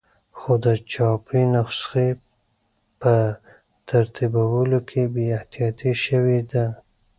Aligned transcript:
خو 0.37 0.51
د 0.65 0.67
چاپي 0.91 1.41
نسخې 1.53 2.09
په 3.01 3.13
ترتیبولو 3.89 4.79
کې 4.89 5.01
بې 5.13 5.25
احتیاطي 5.37 5.91
شوې 6.05 6.39
ده. 6.51 6.65